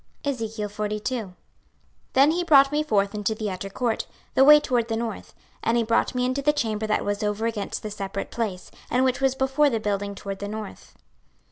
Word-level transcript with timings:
26:042:001 0.25 1.35
Then 2.13 2.31
he 2.31 2.43
brought 2.43 2.71
me 2.71 2.81
forth 2.81 3.13
into 3.13 3.35
the 3.35 3.51
utter 3.51 3.69
court, 3.69 4.07
the 4.33 4.43
way 4.43 4.59
toward 4.59 4.87
the 4.87 4.97
north: 4.97 5.35
and 5.61 5.77
he 5.77 5.83
brought 5.83 6.15
me 6.15 6.25
into 6.25 6.41
the 6.41 6.51
chamber 6.51 6.87
that 6.87 7.05
was 7.05 7.21
over 7.21 7.45
against 7.45 7.83
the 7.83 7.91
separate 7.91 8.31
place, 8.31 8.71
and 8.89 9.05
which 9.05 9.21
was 9.21 9.35
before 9.35 9.69
the 9.69 9.79
building 9.79 10.15
toward 10.15 10.39
the 10.39 10.47
north. 10.47 10.95